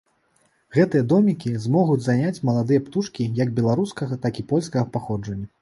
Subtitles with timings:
[0.77, 5.47] Гэтыя домікі змогуць заняць маладыя птушкі як беларускага, так і польскага паходжання.